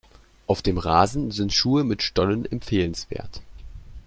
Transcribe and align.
Auf 0.47 0.63
dem 0.63 0.79
Rasen 0.79 1.29
sind 1.29 1.53
Schuhe 1.53 1.83
mit 1.83 2.01
Stollen 2.01 2.45
empfehlenswert. 2.47 3.43